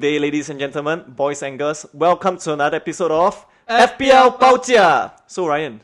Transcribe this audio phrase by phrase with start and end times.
[0.00, 1.84] Good day, ladies and gentlemen, boys and girls.
[1.92, 5.12] Welcome to another episode of FPL Baojia.
[5.26, 5.78] So, Ryan,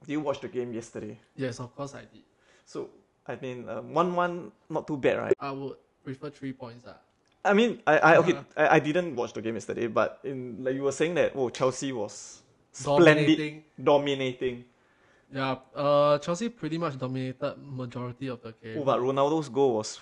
[0.00, 1.16] did you watch the game yesterday?
[1.36, 2.26] Yes, of course I did.
[2.64, 2.90] So,
[3.24, 5.32] I mean, uh, one-one, not too bad, right?
[5.38, 6.88] I would prefer three points.
[6.88, 6.94] Uh.
[7.44, 10.74] I mean, I, I okay, I, I didn't watch the game yesterday, but in like
[10.74, 12.42] you were saying that oh Chelsea was
[12.72, 13.64] splendid, Dominating.
[13.80, 14.64] dominating.
[15.32, 18.78] Yeah, uh, Chelsea pretty much dominated majority of the game.
[18.78, 20.00] Oh, but Ronaldo's goal was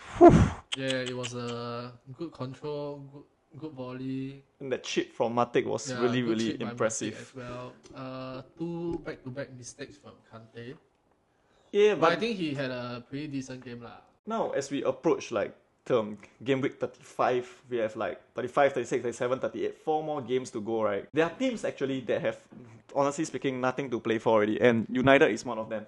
[0.77, 3.23] Yeah, it was a good control, good,
[3.59, 4.43] good volley.
[4.61, 7.15] and that chip from Matic was Yeah, really really impressive.
[7.15, 7.73] as well.
[7.95, 10.75] Uh, two back-to-back mistakes from Kante,
[11.73, 13.99] Yeah, but I think he had a pretty decent game lah.
[14.27, 15.53] now as we approach like
[15.85, 20.57] term game week 35 we have like 35 36 37 38 four more games to
[20.65, 22.41] go right there are teams actually that have
[22.97, 25.85] honestly speaking nothing to play for already and united is one of them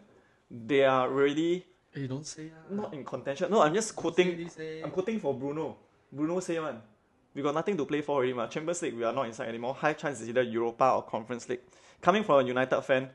[0.53, 1.65] they are really
[1.97, 2.61] Hey, don't say ah.
[2.69, 4.85] not in contention no i'm just quoting Say this, eh.
[4.85, 5.81] i'm quoting for bruno
[6.13, 6.77] bruno say one
[7.37, 8.47] we got nothing to play for already ma.
[8.47, 11.61] champions league we are not inside anymore high chance is either europa or conference league
[12.01, 13.09] coming from a united fan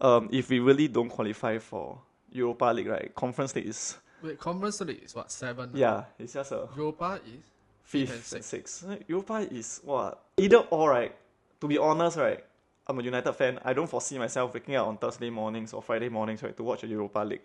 [0.00, 2.00] um, if we really don't qualify for
[2.32, 5.70] europa league right conference league is Wait, Conference League is what seven?
[5.74, 5.78] ah?
[5.78, 7.44] yeah it's just a Europa is
[7.84, 8.48] fifth and sixth.
[8.48, 8.86] sixth.
[9.06, 11.14] Europa is what either or right.
[11.60, 12.44] To be honest, right,
[12.86, 13.58] I'm a United fan.
[13.64, 16.84] I don't foresee myself waking up on Thursday mornings or Friday mornings right to watch
[16.84, 17.42] a Europa League.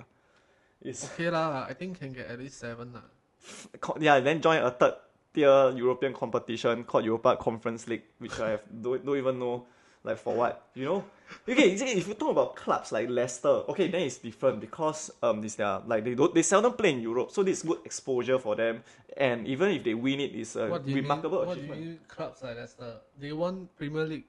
[0.82, 1.66] It's okay lah.
[1.68, 3.08] I think can get at least seven lah.
[4.00, 4.94] yeah, then join a third
[5.34, 9.66] tier European competition called Europa Conference League, which I have don't, don't even know
[10.04, 11.04] like for what you know.
[11.50, 15.56] Okay, if you talk about clubs like Leicester, okay, then it's different because um this
[15.56, 18.56] their like they don't they seldom play in Europe, so this is good exposure for
[18.56, 18.84] them.
[19.16, 21.48] And even if they win it, it's a What do remarkable mean?
[21.48, 21.88] What do you achievement.
[21.88, 22.98] mean clubs like Leicester?
[23.20, 24.26] They won Premier League.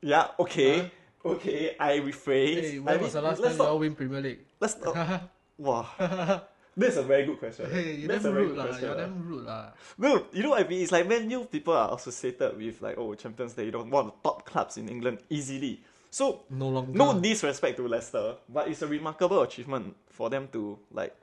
[0.00, 0.90] Yeah, okay.
[1.24, 2.60] Okay, I rephrase.
[2.60, 4.40] Hey, I when mean, was the last time you all win Premier League?
[4.60, 6.42] let's not, wow.
[6.76, 7.70] That's a very good question.
[7.70, 8.66] hey, you That's damn rude lah.
[8.78, 9.70] You're damn rude lah.
[9.96, 10.82] No, you know what I mean?
[10.82, 14.06] It's like when you people are associated with like, oh, Champions League, you know, one
[14.06, 15.80] of the top clubs in England easily.
[16.10, 16.92] So, No longer.
[16.96, 21.14] no disrespect to Leicester, but it's a remarkable achievement for them to like,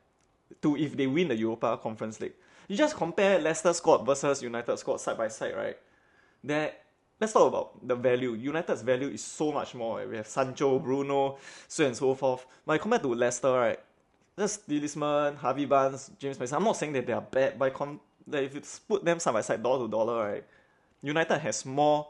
[0.62, 2.33] to if they win the Europa Conference League.
[2.68, 5.78] You just compare Leicester squad versus United squad side by side, right?
[6.44, 6.83] That
[7.19, 8.33] let's talk about the value.
[8.33, 9.97] United's value is so much more.
[10.00, 10.09] right?
[10.09, 11.38] We have Sancho, Bruno,
[11.68, 12.45] so and so forth.
[12.66, 13.79] But compared to Leicester, right?
[14.38, 16.58] Just Tielemans, Harvey Barnes, James Maddison.
[16.58, 19.34] I'm not saying that they are bad, but con- that if you put them side
[19.34, 20.46] by side, dollar to dollar, right?
[21.02, 22.08] United has more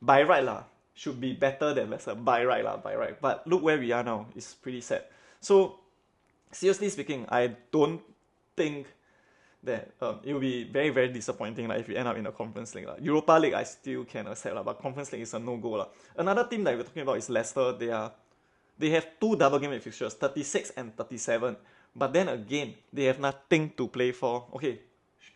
[0.00, 0.64] by right lah.
[0.94, 3.20] Should be better than Leicester by right lah, by right.
[3.20, 4.26] But look where we are now.
[4.34, 5.04] It's pretty sad.
[5.40, 5.80] So
[6.52, 8.00] seriously speaking, I don't
[8.56, 8.86] think
[9.62, 12.32] that um, it will be very very disappointing like if we end up in the
[12.32, 12.96] conference league lah.
[13.00, 15.88] Europa League I still can accept lah, but conference league is a no go.
[16.16, 17.72] Another team that we're talking about is Leicester.
[17.72, 18.12] They are
[18.80, 21.56] they have two double game week fixtures, 36 and 37.
[21.94, 24.48] But then again, they have nothing to play for.
[24.56, 24.80] Okay,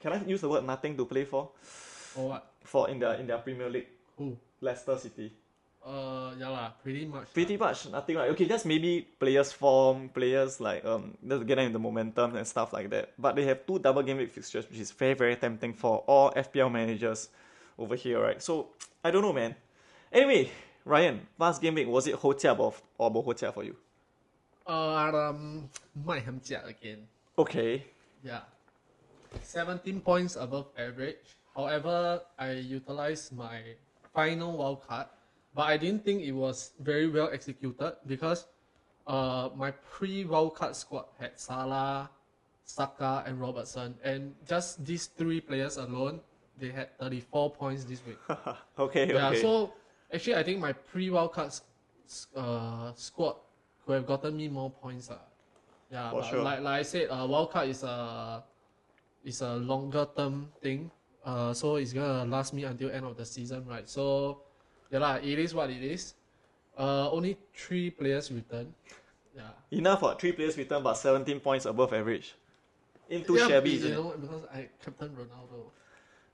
[0.00, 1.50] can I use the word nothing to play for?
[2.16, 2.52] Or what?
[2.64, 4.36] For in their in their Premier League, Who?
[4.60, 5.32] Leicester City.
[5.84, 6.72] Uh, yeah lah.
[6.80, 7.28] Pretty much.
[7.36, 8.32] Pretty much nothing right.
[8.32, 12.48] Okay, just maybe players form, players like um just get them in the momentum and
[12.48, 13.12] stuff like that.
[13.20, 16.32] But they have two double game week fixtures, which is very very tempting for all
[16.32, 17.28] FPL managers
[17.76, 18.40] over here, right?
[18.40, 18.72] So
[19.04, 19.52] I don't know, man.
[20.08, 20.48] Anyway,
[20.84, 23.76] Ryan, last game week was it hotel or or bo hotel for you?
[24.66, 25.68] Uh, um,
[26.04, 27.08] my again.
[27.38, 27.84] Okay.
[28.22, 28.40] Yeah.
[29.42, 31.16] 17 points above average.
[31.56, 33.60] However, I utilized my
[34.14, 35.06] final wild card,
[35.54, 38.46] but I didn't think it was very well executed because
[39.06, 42.10] uh, my pre wild card squad had Salah,
[42.64, 46.20] Saka, and Robertson, and just these three players alone,
[46.58, 48.18] they had 34 points this week.
[48.78, 49.40] okay, yeah, okay.
[49.42, 49.72] So
[50.14, 51.62] actually, I think my pre wild card s-
[52.06, 53.36] s- uh, squad
[53.84, 55.10] could have gotten me more points.
[55.10, 55.18] Uh.
[55.90, 56.42] Yeah, For but sure.
[56.42, 58.42] like, like I said, uh, wild card is a
[59.24, 60.90] is a longer term thing.
[61.24, 63.88] Uh, so it's gonna last me until end of the season, right?
[63.88, 64.40] So,
[64.90, 66.14] yeah lah, it is what it is.
[66.76, 68.74] Uh, only three players return.
[69.34, 69.50] Yeah.
[69.70, 72.34] Enough for three players return, but 17 points above average.
[73.08, 75.70] In yeah, shabby, you know, because I captain Ronaldo.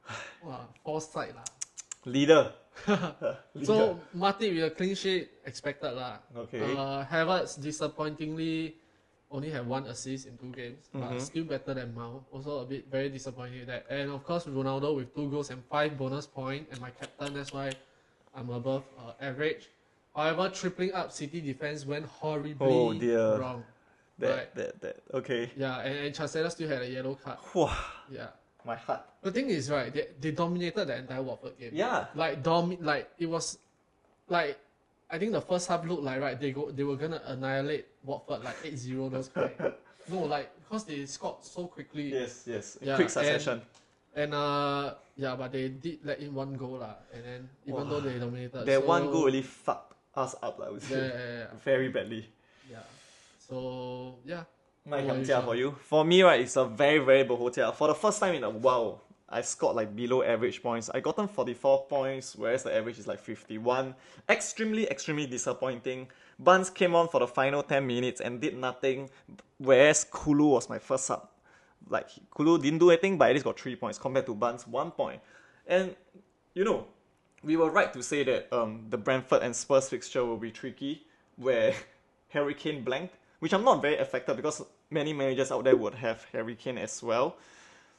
[0.44, 1.44] wow, foresight lah.
[2.04, 2.52] Leader.
[3.62, 6.18] So Matip with a clean sheet expected lah.
[6.36, 6.62] Okay.
[6.76, 8.76] Uh, Havertz disappointingly
[9.30, 11.00] only had one assist in two games, Mm-hmm.
[11.14, 12.22] but still better than Mount.
[12.32, 13.86] Also a bit very disappointed that.
[13.90, 17.34] And of course Ronaldo with two goals and five bonus points point, and my captain.
[17.34, 17.72] That's why
[18.34, 19.68] I'm above uh, average.
[20.14, 23.38] However, tripling up City defense went horribly Oh, dear.
[23.38, 23.62] wrong.
[24.18, 24.54] that, right.
[24.56, 24.96] that, that.
[25.14, 25.50] Okay.
[25.56, 27.38] Yeah, and, and Cancelo still had a yellow card.
[27.54, 27.70] Wow,
[28.10, 28.34] Yeah.
[28.64, 29.02] My heart.
[29.22, 31.70] The thing is, right, they, they dominated the entire Watford game.
[31.72, 32.06] Yeah.
[32.14, 33.58] Like dom like it was
[34.28, 34.58] like
[35.10, 38.44] I think the first half looked like right, they go they were gonna annihilate Watford
[38.44, 39.50] like 8-0 those kind.
[40.10, 42.12] no, like because they scored so quickly.
[42.12, 42.78] Yes, yes.
[42.80, 43.62] Yeah, Quick and- succession.
[44.12, 46.96] And uh, yeah, but they did let in one goal lah.
[47.14, 50.66] And then even though they dominated, That so, one goal really fucked us up, like,
[50.68, 51.06] I would Yeah, say.
[51.14, 52.26] yeah, yeah, Very badly.
[52.68, 52.82] yeah.
[53.38, 54.42] So yeah,
[54.86, 55.76] My What about you, Jia for you.
[55.82, 57.74] For me, right, it's a very, very bohotia.
[57.74, 60.88] For the first time in a while, I scored like below average points.
[60.88, 63.94] I gotten 44 points, whereas the average is like 51.
[64.28, 66.08] Extremely, extremely disappointing.
[66.38, 69.10] Buns came on for the final 10 minutes and did nothing,
[69.58, 71.28] whereas Kulu was my first sub.
[71.88, 74.90] Like, Kulu didn't do anything, but at least got 3 points compared to Buns 1
[74.92, 75.20] point.
[75.66, 75.94] And,
[76.54, 76.86] you know,
[77.44, 81.06] we were right to say that um, the Brentford and Spurs fixture will be tricky,
[81.36, 81.74] where
[82.30, 86.24] Harry Kane blanked, which I'm not very affected because many managers out there would have
[86.32, 87.36] Harry Kane as well.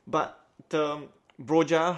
[0.08, 0.40] But
[0.70, 1.04] the
[1.42, 1.98] Broja,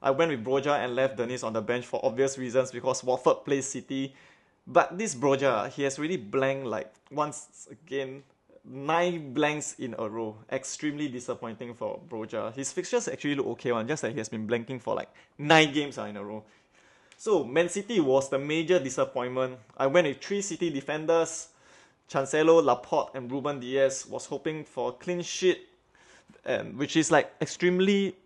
[0.00, 3.44] I went with Broja and left Dennis on the bench for obvious reasons because Watford
[3.44, 4.14] plays City.
[4.66, 8.22] But this Broja, he has really blanked like once again,
[8.64, 10.36] nine blanks in a row.
[10.50, 12.54] Extremely disappointing for Broja.
[12.54, 15.72] His fixtures actually look okay one, just that he has been blanking for like nine
[15.72, 16.44] games ah, in a row.
[17.16, 19.58] So Man City was the major disappointment.
[19.76, 21.48] I went with three City defenders.
[22.10, 25.68] Cancelo, Laporte, and Ruben Dias was hoping for a clean sheet,
[26.44, 28.16] and which is like extremely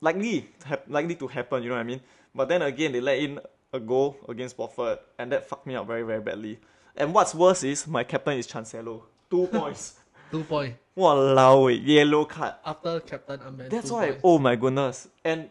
[0.00, 1.62] likely hap- likely to happen.
[1.62, 2.00] You know what I mean?
[2.34, 3.40] But then again, they let in
[3.72, 6.58] a goal against Watford, and that fucked me up very very badly.
[6.96, 9.94] And what's worse is my captain is Cancelo, two points.
[10.30, 12.54] two point Walao, eh, yellow card.
[12.64, 13.70] after captain unbanned.
[13.70, 14.06] That's why.
[14.10, 14.20] points.
[14.24, 15.08] Oh my goodness!
[15.24, 15.50] And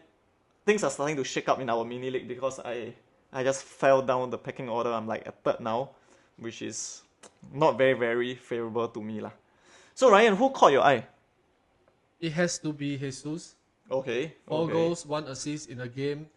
[0.64, 2.94] things are starting to shake up in our mini league because I
[3.32, 4.90] I just fell down the pecking order.
[4.92, 5.90] I'm like at third now,
[6.38, 7.02] which is
[7.52, 9.32] not very very favorable to me lah.
[9.94, 11.06] So Ryan, who caught your eye?
[12.20, 13.56] It has to be Jesus.
[13.90, 14.32] Okay.
[14.46, 14.72] Four okay.
[14.72, 16.28] goals, one assist in a game.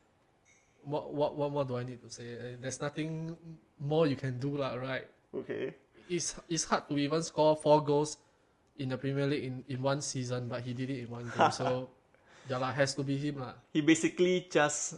[0.84, 2.36] What what what more do I need to say?
[2.36, 3.38] Uh, There's nothing
[3.80, 5.06] more you can do, lah, right?
[5.32, 5.76] Okay.
[6.10, 8.18] It's it's hard to even score four goals
[8.80, 11.52] in the Premier League in, in one season, but he did it in one game.
[11.52, 11.90] so
[12.50, 13.54] yeah, lah, has to be him, lah.
[13.72, 14.96] He basically just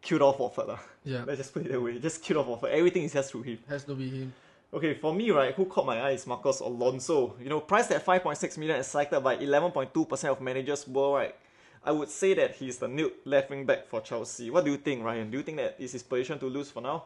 [0.00, 0.80] killed off Watford lah.
[1.04, 1.98] Yeah, Let's just put it that way.
[1.98, 2.70] Just killed off Watford.
[2.70, 3.58] Everything is just through him.
[3.68, 4.32] has to be him.
[4.74, 7.36] Okay, for me, right, who caught my eye is Marcos Alonso.
[7.40, 11.34] You know, priced at 5.6 million and cited by 11.2% of managers worldwide.
[11.84, 14.50] I would say that he's the new left wing back for Chelsea.
[14.50, 15.30] What do you think, Ryan?
[15.30, 17.04] Do you think that is his position to lose for now?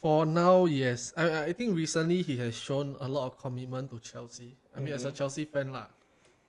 [0.00, 1.12] For now, yes.
[1.16, 4.54] I I think recently he has shown a lot of commitment to Chelsea.
[4.76, 5.86] I mean, as a Chelsea fan, lah.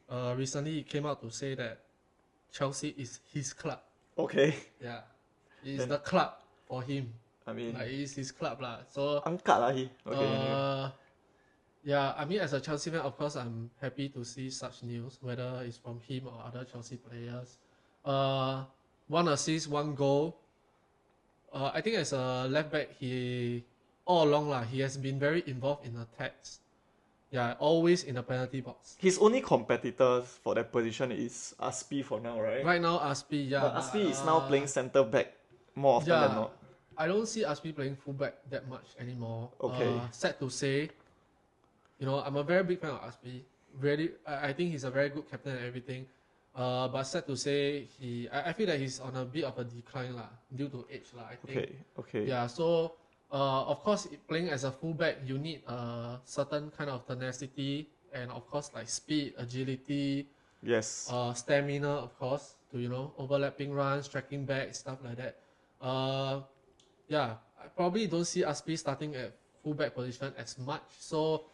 [0.07, 1.79] Uh, recently he came out to say that
[2.51, 3.79] Chelsea is his club.
[4.19, 4.53] Okay.
[4.79, 5.01] Yeah,
[5.63, 6.37] it's the club
[6.67, 7.09] for him.
[7.47, 8.81] I mean, Like it's his club, lah.
[8.89, 9.86] So angkat lah he.
[10.01, 10.31] Okay.
[10.50, 10.89] Uh,
[11.86, 15.21] yeah, I mean, as a Chelsea fan, of course, I'm happy to see such news,
[15.21, 17.62] whether it's from him or other Chelsea players.
[18.01, 18.65] Uh,
[19.07, 20.42] one assist, one goal.
[21.53, 23.63] Uh, I think as a left back, he
[24.06, 26.59] all along lah, he has been very involved in attacks.
[27.30, 28.95] Yeah, always in the penalty box.
[28.98, 32.63] His only competitor for that position is Aspi for now, right?
[32.63, 35.33] Right now, Aspi, yeah, But Aspi is now uh, playing centre back
[35.74, 36.51] more often yeah, than not.
[36.97, 39.50] I don't see Aspi playing fullback that much anymore.
[39.62, 39.88] Okay.
[39.97, 40.89] Uh, sad to say,
[42.00, 43.42] you know, I'm a very big fan of Aspi.
[43.80, 46.06] Really, I, I think he's a very good captain and everything.
[46.56, 49.57] Uh, but sad to say, he I, I feel that he's on a bit of
[49.59, 51.27] a decline lah, due to age lah.
[51.31, 51.57] I think.
[51.59, 52.24] Okay, okay.
[52.24, 52.47] Yeah.
[52.47, 52.95] So,
[53.31, 58.31] uh, of course, playing as a fullback, you need a certain kind of tenacity and
[58.31, 60.27] of course like speed, agility,
[60.63, 61.10] Yes.
[61.12, 65.36] uh, stamina, of course, to you know overlapping runs, tracking back, stuff like that.
[65.81, 66.39] Uh,
[67.07, 69.33] yeah, I probably don't see Aspi starting at
[69.63, 70.83] fullback position as much.
[71.00, 71.45] So,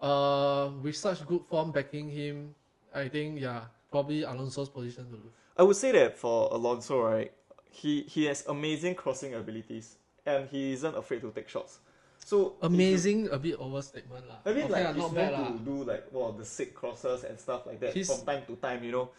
[0.00, 2.54] uh, with such good form backing him,
[2.94, 5.32] I think yeah, probably Alonso's position to lose.
[5.56, 7.32] I would say that for Alonso, right,
[7.70, 11.80] he he has amazing crossing abilities and he isn't afraid to take shots.
[12.24, 14.36] So if you- Amazing, a bit overstatement lah.
[14.44, 17.38] I mean, okay, like he's not bad to do like well the sick crosses and
[17.38, 18.84] stuff like that He's- from time to time.
[18.84, 19.10] You know.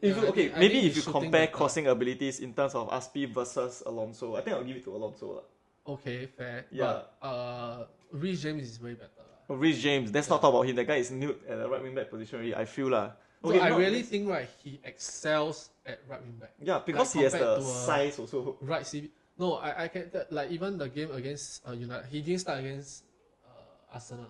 [0.00, 4.36] If you, okay, maybe if you compare crossing abilities in terms of Aspi versus Alonso,
[4.36, 5.42] I think I'll give it to Alonso.
[5.42, 5.46] lah.
[5.94, 6.66] Okay, fair.
[6.70, 6.84] Yeah.
[6.84, 9.10] But uh, Reece James is way better.
[9.50, 10.76] Oh, James, let's not talk about him.
[10.76, 12.54] That guy is new at the right wing back position already.
[12.54, 13.16] I feel lah.
[13.42, 16.52] So Okay, I not- really think right, he excels at right wing back.
[16.60, 18.58] yeah because like he has the uh, size also.
[18.60, 19.08] Right, CB.
[19.38, 22.58] No, I, I can that, like even the game against uh, United, he didn't start
[22.58, 23.04] against
[23.46, 24.28] uh, Arsenal,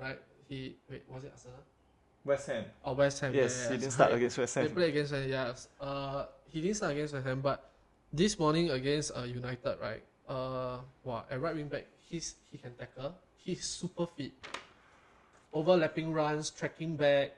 [0.00, 0.16] right?
[0.48, 1.60] He wait, was it Arsenal
[2.24, 2.64] West Ham.
[2.84, 3.34] or West Ham?
[3.34, 4.08] Yes, yeah, yeah, he didn't sorry.
[4.08, 4.64] start against West Ham.
[4.64, 4.76] They Ham.
[4.76, 5.30] played against West Ham.
[5.30, 7.70] Yes, uh, he didn't start against West Ham, but
[8.12, 10.02] this morning against uh, United, right?
[10.28, 13.14] Uh, wow, at right wing back, he's he can tackle.
[13.36, 14.32] He's super fit.
[15.52, 17.36] Overlapping runs, tracking back,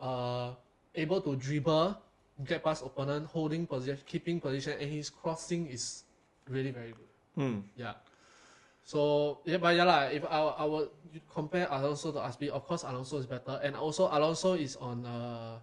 [0.00, 0.52] uh,
[0.94, 1.96] able to dribble,
[2.44, 6.04] get past opponent, holding position, keeping position, and his crossing is
[6.48, 7.08] really very good.
[7.34, 7.58] Hmm.
[7.76, 7.94] Yeah.
[8.88, 10.08] So yeah, but yeah lah.
[10.08, 10.88] If I I would
[11.28, 15.60] compare Alonso to Aspi, of course Alonso is better, and also Alonso is on a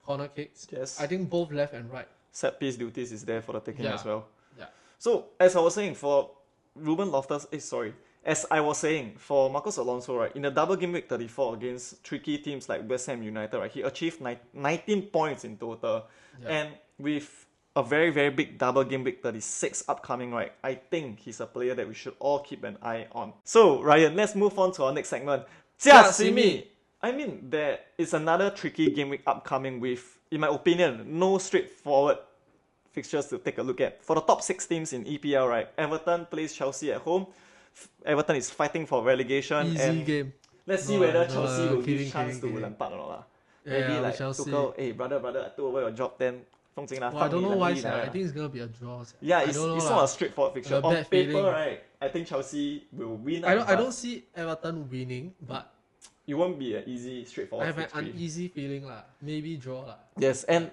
[0.00, 0.64] corner kicks.
[0.72, 0.96] Yes.
[0.96, 2.08] I think both left and right.
[2.32, 4.00] Set piece duties is there for the taking Yeah.
[4.00, 4.24] as well.
[4.56, 4.72] Yeah.
[4.98, 6.30] So as I was saying, for
[6.74, 7.92] Ruben Loftus, eh, sorry,
[8.24, 12.02] as I was saying, for Marcos Alonso, right, in the double game week 34 against
[12.04, 16.06] tricky teams like West Ham United, right, he achieved ni- 19 points in total.
[16.40, 16.48] Yeah.
[16.48, 17.45] And with
[17.76, 21.74] a very, very big double game week 36 upcoming, right, I think he's a player
[21.74, 23.34] that we should all keep an eye on.
[23.44, 25.44] So, Ryan, let's move on to our next segment.
[25.78, 26.66] Jia Simi!
[27.02, 32.16] I mean, there is another tricky game week upcoming with, in my opinion, no straightforward
[32.90, 34.02] fixtures to take a look at.
[34.02, 37.26] For the top six teams in EPL, right, Everton plays Chelsea at home.
[38.06, 39.66] Everton is fighting for relegation.
[39.66, 40.32] Easy and game.
[40.66, 42.62] Let's see No, whether no, Chelsea no, will kidding, give chance kidding, to kidding.
[42.62, 43.28] Lampard or not.
[43.64, 44.50] Yeah, Maybe with like Chelsea.
[44.50, 46.40] Tuchel, hey brother, brother, I took over your job then.
[46.76, 47.70] I don't know why.
[47.70, 49.02] I think it's gonna be a draw.
[49.20, 50.76] Yeah, it's, know, it's not a straightforward fixture.
[50.84, 51.44] On paper, feeling.
[51.44, 51.82] right?
[52.00, 53.44] I think Chelsea will win.
[53.44, 53.68] I don't.
[53.68, 55.72] I don't see Everton winning, but
[56.26, 57.64] it won't be an easy, straightforward.
[57.64, 59.08] I have an uneasy feeling lah.
[59.22, 60.04] Maybe draw lah.
[60.18, 60.70] Yes, and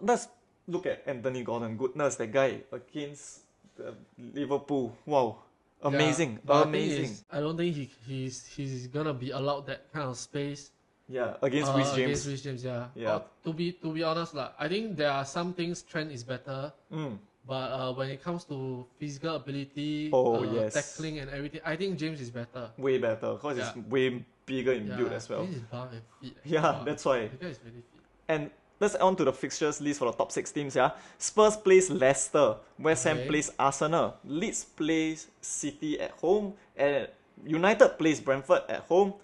[0.00, 0.26] let's
[0.66, 1.78] look at Anthony Gordon.
[1.78, 3.46] Goodness, that guy against
[3.78, 4.98] uh, Liverpool.
[5.06, 5.46] Wow.
[5.82, 7.04] Amazing, yeah, amazing.
[7.04, 10.72] I, is, I don't think he, he's he's gonna be allowed that kind of space
[11.08, 12.04] yeah, against uh, Reece James.
[12.06, 12.86] Against Reece James, yeah.
[12.94, 13.14] Yeah.
[13.16, 16.24] Uh, to be to be honest, lah, I think there are some things Trent is
[16.24, 17.18] better, Mm.
[17.46, 20.74] but uh, when it comes to physical ability, Oh, uh, yes.
[20.74, 22.70] tackling and everything, I think James is better.
[22.76, 23.70] Way better because Yeah.
[23.74, 25.44] it's way bigger in build as well.
[25.46, 26.34] James is and fit.
[26.44, 26.84] Yeah, Wow.
[26.84, 27.28] that's why.
[27.28, 28.02] the guy is really fit.
[28.28, 28.50] And
[28.82, 30.74] let's on to the fixtures list for the top six teams.
[30.74, 33.28] Yeah, Spurs plays Leicester, West Ham Okay.
[33.28, 37.08] plays Arsenal, Leeds plays City at home, and
[37.46, 39.14] United plays Brentford at home.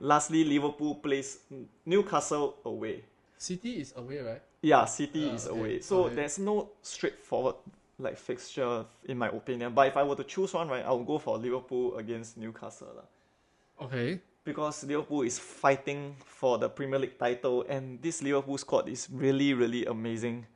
[0.00, 1.38] Lastly, Liverpool plays
[1.84, 3.04] Newcastle away.
[3.36, 4.42] City is away, right?
[4.62, 5.80] Yeah, City Ah, is okay, away.
[5.80, 6.14] So okay.
[6.16, 7.56] there's no straightforward
[7.98, 9.72] like fixture in my opinion.
[9.74, 12.88] But if I were to choose one, right, I would go for Liverpool against Newcastle.
[12.96, 13.08] lah.
[13.86, 14.20] Okay.
[14.44, 19.52] Because Liverpool is fighting for the Premier League title and this Liverpool squad is really,
[19.52, 20.46] really amazing.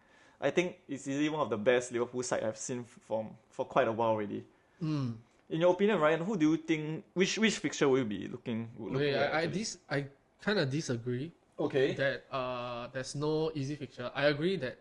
[0.40, 3.88] I think it's easily one of the best Liverpool side I've seen from for quite
[3.88, 4.44] a while already.
[4.82, 5.14] Mm.
[5.50, 8.68] In your opinion, Ryan, who do you think which which fixture will you be looking,
[8.78, 9.32] looking Okay, at?
[9.32, 9.58] I, I actually?
[9.58, 9.98] dis I
[10.40, 11.92] kind of disagree okay.
[11.94, 14.10] that uh there's no easy fixture.
[14.14, 14.80] I agree that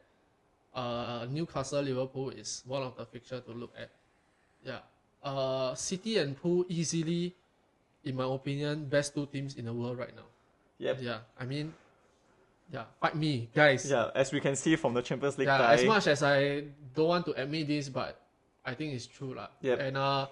[0.74, 3.92] uh Newcastle Liverpool is one of the fixture to look at.
[4.64, 4.80] Yeah.
[5.20, 7.36] Uh City and Pool easily
[8.04, 10.28] in my opinion best two teams in the world right now.
[10.80, 11.04] Yep.
[11.04, 11.28] Yeah.
[11.40, 11.74] I mean
[12.72, 13.86] yeah, fight me, guys.
[13.86, 15.74] Yeah, as we can see from the Champions League Yeah, tie.
[15.76, 16.64] as much as I
[16.96, 18.18] don't want to admit this, but
[18.66, 19.50] I think it's true lah.
[19.62, 19.78] Yep.
[19.80, 20.26] And uh,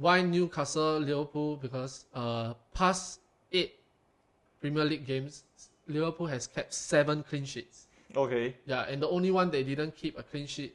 [0.00, 1.56] why Newcastle Liverpool?
[1.56, 3.20] Because uh, past
[3.52, 3.76] eight
[4.60, 5.44] Premier League games,
[5.86, 7.86] Liverpool has kept seven clean sheets.
[8.16, 8.56] Okay.
[8.64, 10.74] Yeah, and the only one they didn't keep a clean sheet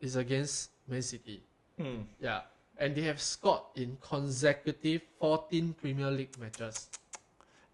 [0.00, 1.40] is against Man City.
[1.78, 2.02] Hmm.
[2.20, 2.42] Yeah,
[2.78, 6.90] and they have scored in consecutive 14 Premier League matches.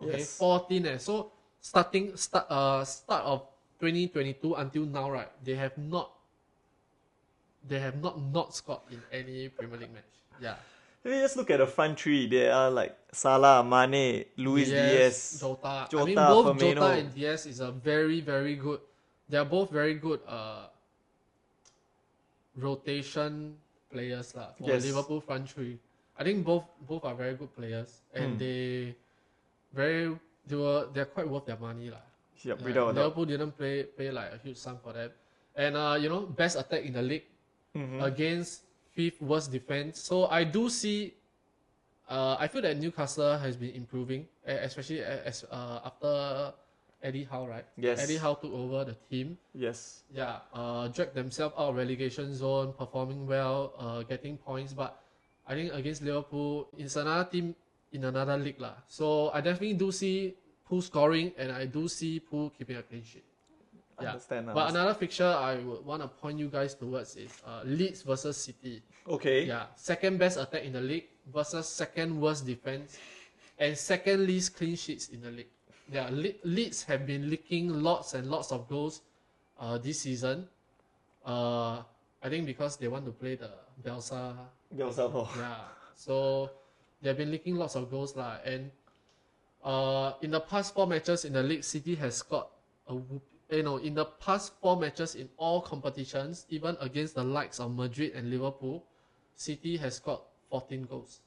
[0.00, 0.37] Okay, Yes.
[0.38, 0.99] 14 eh.
[0.99, 3.40] So starting start uh start of
[3.80, 5.28] 2022 until now, right?
[5.45, 6.12] They have not
[7.66, 10.04] they have not not scored in any Premier League match.
[10.40, 10.57] Yeah.
[11.02, 15.40] Just look at the front three, there are like Salah, Mane, Luis Diaz.
[15.40, 15.88] Jota.
[15.88, 16.75] I mean, both Firmino.
[16.76, 18.80] Jota and Diaz is a very, very good.
[19.28, 20.66] They are both very good uh,
[22.57, 23.57] rotation
[23.90, 24.85] players lah for Yes.
[24.85, 25.78] Liverpool front three.
[26.19, 28.42] I think both both are very good players and Hmm.
[28.42, 28.92] they
[29.73, 30.12] very
[30.47, 32.02] they were they're quite worth their money lah.
[32.45, 32.92] Yep, Yeah, without.
[32.95, 35.11] Liverpool didn't pay pay like a huge sum for them,
[35.57, 37.25] and uh, you know best attack in the league
[37.73, 38.02] Mhm.
[38.04, 38.66] against
[39.00, 40.00] fifth worst defense.
[40.04, 41.16] So I do see.
[42.04, 46.52] Uh, I feel that Newcastle has been improving, especially as uh, after
[47.00, 47.64] Eddie Howe, right?
[47.78, 48.02] Yes.
[48.02, 49.38] Eddie Howe took over the team.
[49.54, 50.02] Yes.
[50.12, 54.75] Yeah, uh, dragged themselves out of relegation zone, performing well, uh, getting points.
[54.75, 54.99] But
[55.47, 57.54] I think against Liverpool, it's another team
[57.95, 58.75] in another league lah.
[58.90, 60.35] So I definitely do see
[60.66, 63.25] Pool scoring, and I do see Pool keeping a clean sheet.
[64.02, 64.09] Yeah.
[64.16, 64.47] Understand.
[64.52, 68.37] But another fixture I would want to point you guys towards is uh, Leeds versus
[68.37, 68.83] City.
[69.09, 69.45] Okay.
[69.45, 72.99] Yeah, second best attack in the league versus second worst defense,
[73.59, 75.52] and second least clean sheets in the league.
[75.92, 79.02] Yeah, Le- Leeds have been leaking lots and lots of goals
[79.59, 80.47] uh, this season.
[81.26, 81.83] Uh,
[82.23, 83.50] I think because they want to play the
[83.83, 84.37] Belsa.
[84.76, 85.28] Bielsa, oh.
[85.37, 85.57] Yeah,
[85.95, 86.50] so
[87.02, 88.38] they've been leaking lots of goals lah.
[88.45, 88.71] And
[89.64, 92.47] uh, in the past four matches in the league, City has scored
[92.87, 97.25] a whoop- you know in the past four matches in all competitions, even against the
[97.25, 98.85] likes of Madrid and Liverpool,
[99.37, 101.21] City has scored 14 goals.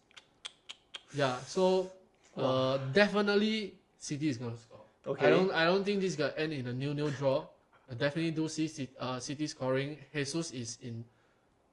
[1.13, 1.91] Yeah, so
[2.37, 4.79] uh, definitely City is gonna score.
[5.05, 5.27] Okay.
[5.27, 7.45] I don't I don't think this is gonna end in a nil-nil draw.
[7.89, 9.97] I definitely do see City, uh, City scoring.
[10.13, 11.03] Jesus is in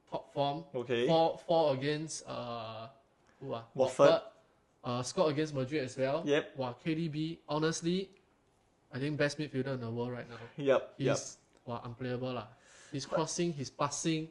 [0.09, 0.63] top form.
[0.75, 1.07] Okay.
[1.07, 2.87] Four four against uh
[3.39, 3.63] who ah?
[3.73, 4.21] Watford.
[4.83, 6.23] Uh scored against Madrid as well.
[6.25, 6.57] Yep.
[6.57, 8.09] Wow, KDB, honestly,
[8.93, 10.37] I think best midfielder in the world right now.
[10.57, 11.17] Yep, He's yep.
[11.65, 12.47] wow, unplayable lah.
[12.91, 14.27] His crossing, his passing,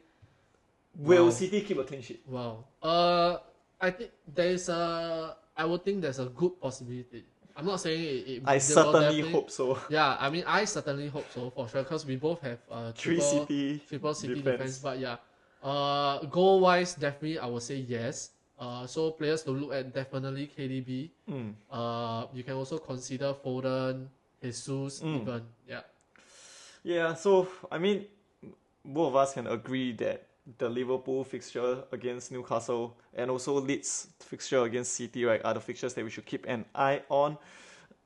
[0.97, 1.31] Will Wow.
[1.31, 2.21] City keep a clean sheet?
[2.27, 2.65] wow.
[2.83, 3.37] Uh,
[3.79, 5.35] I think there is a.
[5.55, 7.23] I would think there's a good possibility.
[7.55, 8.29] I'm not saying it.
[8.29, 9.79] it I certainly hope so.
[9.89, 13.19] Yeah, I mean, I certainly hope so for sure because we both have uh, Three
[13.19, 14.57] City triple city defense.
[14.57, 14.79] defense.
[14.79, 15.17] But yeah,
[15.63, 18.31] uh, goal wise, definitely I would say yes.
[18.59, 21.09] Uh, so players to look at definitely KDB.
[21.29, 21.53] Mm.
[21.71, 24.05] Uh, you can also consider Foden,
[24.41, 25.21] Jesus, Mm.
[25.21, 25.81] even yeah.
[26.83, 28.05] Yeah, so I mean,
[28.83, 34.63] both of us can agree that the Liverpool fixture against Newcastle and also Leeds fixture
[34.63, 37.37] against City, right, are the fixtures that we should keep an eye on.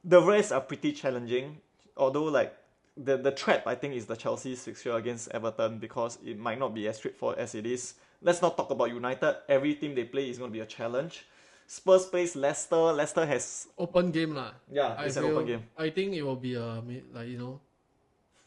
[0.03, 1.61] The rest are pretty challenging,
[1.97, 2.53] although like
[2.97, 6.73] the the trap I think is the Chelsea's fixture against Everton because it might not
[6.73, 7.95] be as straightforward as it is.
[8.21, 9.35] Let's not talk about United.
[9.47, 11.25] Every team they play is going to be a challenge.
[11.67, 12.93] Spurs plays Leicester.
[12.93, 14.53] Leicester has Open game lah.
[14.71, 15.63] yeah, I it's an open game.
[15.77, 16.81] I think it will be a
[17.13, 17.59] like you know,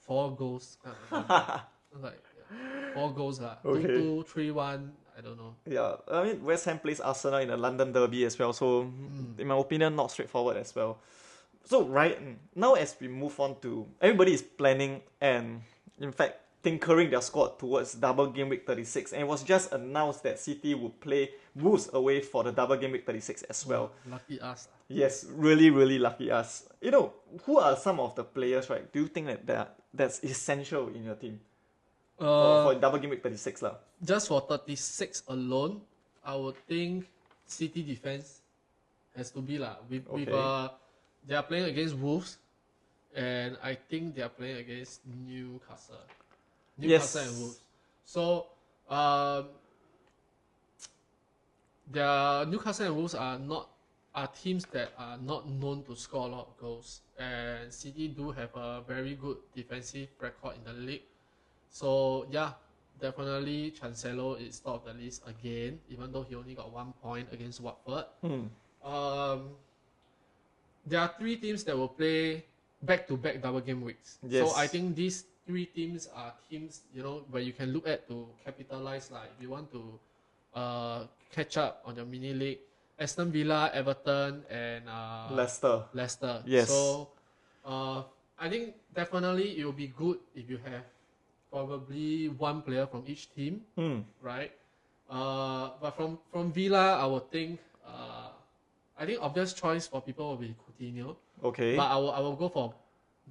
[0.06, 0.78] four goals.
[0.82, 2.22] Kind of like
[2.94, 3.58] four goals lah.
[3.64, 3.82] Okay.
[3.82, 4.92] Two two three one.
[5.18, 5.58] I don't know.
[5.66, 9.34] Yeah, I mean West Ham plays Arsenal in the London Derby as well, so Mm.
[9.42, 11.02] in my opinion, not straightforward as well.
[11.66, 12.14] So right
[12.54, 15.66] now, as we move on to everybody is planning and
[15.98, 20.22] in fact tinkering their squad towards double game week 36, and it was just announced
[20.24, 23.92] that City would play Wolves away for the double game week 36 as well.
[24.08, 24.68] Lucky us.
[24.88, 26.68] Yes, really, really lucky us.
[26.80, 27.12] You know,
[27.44, 28.90] who are some of the players, right?
[28.92, 31.40] Do you think that that that's essential in your team
[32.18, 33.74] for, Uh, for double game week 36 lah?
[34.02, 35.80] just for 36 alone,
[36.24, 37.06] I would think
[37.46, 38.40] City defense
[39.16, 39.76] has to be lah.
[39.90, 40.32] With, with Okay.
[40.38, 40.68] uh,
[41.26, 42.38] they are playing against Wolves,
[43.14, 46.00] and I think they are playing against Newcastle.
[46.78, 47.28] Newcastle Yes.
[47.28, 47.60] and Wolves.
[48.04, 48.46] So,
[48.88, 49.48] um,
[51.90, 53.70] their Newcastle and Wolves are not
[54.14, 58.30] are teams that are not known to score a lot of goals, and City do
[58.32, 61.02] have a very good defensive record in the league.
[61.70, 62.52] So yeah,
[63.00, 67.28] definitely Cancelo is top of the list again, even though he only got one point
[67.32, 68.06] against Watford.
[68.22, 68.48] Hmm.
[68.82, 69.50] Um,
[70.86, 72.44] there are three teams that will play
[72.82, 74.18] back to back double game weeks.
[74.26, 74.50] Yes.
[74.50, 78.04] So I think these three teams are teams you know where you can look at
[78.12, 79.08] to capitalize.
[79.08, 79.82] Like if you want to
[80.52, 81.00] uh,
[81.32, 82.60] catch up on your mini league,
[83.00, 85.88] Aston Villa, Everton, and uh, Leicester.
[85.96, 86.44] Leicester.
[86.44, 86.68] Yes.
[86.68, 87.08] So,
[87.64, 88.04] uh,
[88.38, 90.84] I think definitely it will be good if you have
[91.50, 94.04] probably one player from each team, Hmm.
[94.20, 94.52] right?
[95.08, 98.28] Uh, but from from Villa, I would think, uh,
[99.00, 101.72] I think obvious choice for people will be Coutinho, Okay.
[101.80, 102.74] but I will I will go for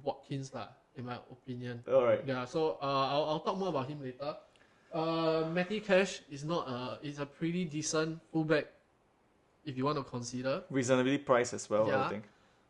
[0.02, 1.82] Watkins lah, in my opinion.
[1.90, 2.20] All right.
[2.26, 2.44] Yeah.
[2.44, 4.36] So uh, I'll, I'll talk more about him later.
[4.92, 8.66] Uh, Matty Cash is not a is a pretty decent fullback,
[9.66, 10.62] if you want to consider.
[10.70, 12.08] Reasonably priced as well, I Yeah.
[12.08, 12.24] think.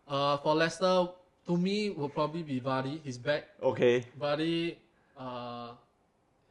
[0.09, 1.09] Uh, for Leicester,
[1.47, 3.01] to me, will probably be Vardy.
[3.05, 3.45] He's back.
[3.63, 4.05] Okay.
[4.19, 4.77] Vardy
[5.17, 5.73] uh,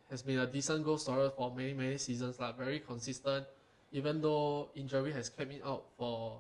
[0.10, 2.40] has been a decent goal scorer for many, many seasons.
[2.40, 3.46] Like very consistent,
[3.92, 6.40] even though injury has kept him out for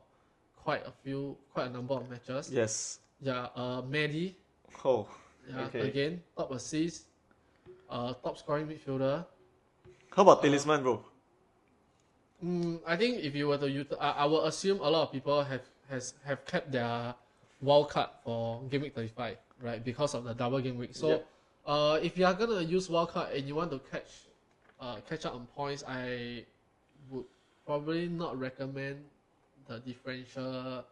[0.56, 2.50] quite a few, quite a number of matches.
[2.52, 3.00] Yes.
[3.22, 3.50] Yeah.
[3.56, 4.36] Uh, Mehdi,
[4.84, 5.08] Oh.
[5.50, 5.82] yeah, Okay.
[5.90, 7.06] again, top assist,
[7.90, 9.26] uh, top scoring midfielder.
[10.12, 11.04] How about Uh, Tielemans, bro?
[12.44, 15.12] Mm, I think if you were to util- I, I will assume a lot of
[15.12, 17.16] people have has have kept their
[17.62, 19.84] wild card for game week 35, right?
[19.84, 20.94] Because of the double game week.
[20.94, 21.28] So, Yep.
[21.66, 24.28] uh, if you are gonna use wild card and you want to catch,
[24.80, 26.46] uh, catch up on points, I
[27.10, 27.26] would
[27.66, 29.04] probably not recommend
[29.68, 30.86] the differential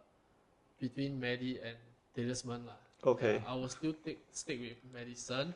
[0.79, 1.77] between Medi and
[2.15, 2.79] Tielemans lah.
[3.03, 3.35] Okay.
[3.43, 5.53] Yeah, I will still take, stick with Maddison.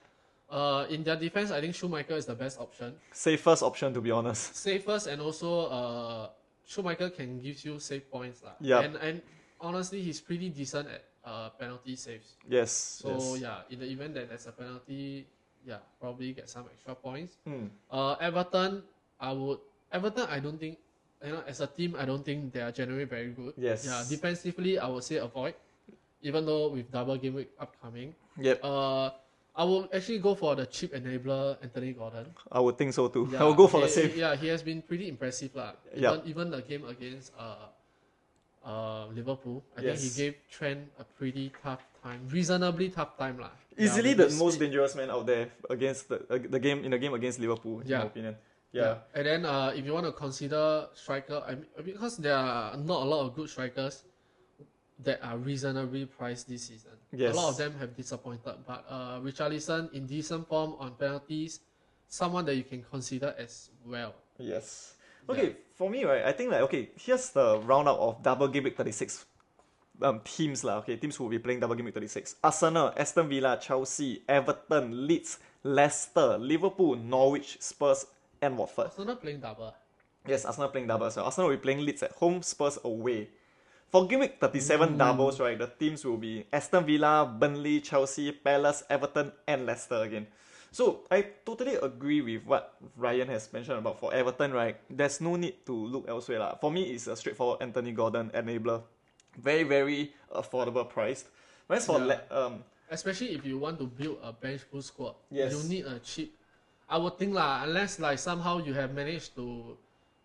[0.50, 4.10] Uh, in their defense, I think Schmeichel is the best option Safest option, to be
[4.10, 4.56] honest.
[4.58, 6.30] safest and also uh
[6.66, 8.58] Schmeichel can give you save points lah.
[8.60, 8.82] Yup.
[8.86, 9.16] And and
[9.62, 12.34] honestly he's pretty decent at uh penalty saves.
[12.50, 12.74] Yes.
[13.02, 13.46] So yes.
[13.46, 15.30] yeah, in the event that there's a penalty,
[15.66, 17.38] yeah, probably get some extra points.
[17.46, 17.70] Hmm.
[17.90, 18.82] Uh Everton,
[19.22, 19.62] I would
[19.94, 20.82] Everton I don't think
[21.22, 23.54] you know as a team I don't think they are generally very good.
[23.54, 23.86] Yes.
[23.86, 25.54] Yeah, defensively I would say avoid.
[26.22, 28.14] Even though with double game week upcoming.
[28.40, 28.60] Yep.
[28.64, 29.10] Uh
[29.56, 32.28] I will actually go for the cheap enabler Anthony Gordon.
[32.52, 33.28] I would think so too.
[33.32, 34.12] Yeah, I will go for he, the same.
[34.16, 35.74] Yeah, he has been pretty impressive lah.
[35.92, 36.28] Even, Yup.
[36.28, 37.68] even the game against uh,
[38.64, 40.00] uh, Liverpool, I Yes.
[40.00, 43.52] think he gave Trent a pretty tough time, reasonably tough time lah.
[43.78, 44.72] Easily with the most speed.
[44.72, 47.88] dangerous man out there against the uh, the game in the game against Liverpool, in
[47.88, 48.00] Yeah.
[48.00, 48.36] my opinion.
[48.72, 49.02] Yeah.
[49.16, 53.02] And then uh, if you want to consider striker, I mean, because there are not
[53.02, 54.04] a lot of good strikers
[55.04, 56.92] that are reasonably priced this season.
[57.12, 57.34] Yes.
[57.34, 61.62] A lot of them have disappointed, but uh, Richarlison in decent form on penalties,
[62.08, 64.14] someone that you can consider as well.
[64.38, 64.96] Yes.
[65.30, 68.76] Okay, for me, right, I think like okay, here's the roundup of double game week
[68.76, 69.26] 36
[70.02, 70.78] um, teams lah.
[70.80, 72.36] Okay, teams who will be playing double game week 36.
[72.44, 78.06] Arsenal, Aston Villa, Chelsea, Everton, Leeds, Leicester, Liverpool, Norwich, Spurs,
[78.42, 78.86] and Watford.
[78.86, 79.74] Arsenal playing double.
[80.26, 81.26] Yes, Arsenal playing double as well.
[81.26, 83.30] Arsenal will be playing Leeds at home, Spurs away.
[83.90, 89.32] For week 37 doubles, right, the teams will be Aston Villa, Burnley, Chelsea, Palace, Everton,
[89.48, 90.28] and Leicester again.
[90.72, 94.78] So I totally agree with what Ryan has mentioned about for Everton, right?
[94.90, 96.38] There's no need to look elsewhere.
[96.40, 96.54] lah.
[96.62, 98.84] For me, it's a straightforward Anthony Gordon enabler.
[99.42, 101.26] Very, very affordable priced.
[101.66, 102.06] Whereas for Yeah.
[102.06, 102.54] Le- um
[102.92, 105.54] Especially if you want to build a bench boost squad, Yes.
[105.54, 106.34] you need a cheap.
[106.90, 109.78] I would think lah, unless like somehow you have managed to,